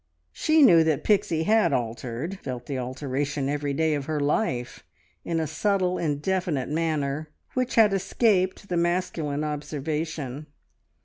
She 0.33 0.63
knew 0.63 0.83
that 0.85 1.03
Pixie 1.03 1.43
had 1.43 1.71
altered, 1.73 2.39
felt 2.39 2.65
the 2.65 2.79
alteration 2.79 3.47
every 3.47 3.71
day 3.71 3.93
of 3.93 4.05
her 4.05 4.19
life, 4.19 4.83
in 5.23 5.39
a 5.39 5.45
subtle, 5.45 5.99
indefinite 5.99 6.69
manner 6.69 7.29
which 7.53 7.75
had 7.75 7.93
escaped 7.93 8.67
the 8.67 8.77
masculine 8.77 9.43
observation. 9.43 10.47